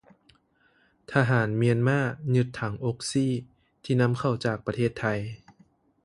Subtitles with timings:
[1.11, 1.99] ທະຫານມຽນມາ
[2.35, 3.27] ຍຶດຖັງອົກຊີ
[3.83, 5.05] ທີ່ນໍາເຂົ້າຈາກປະເທດໄທ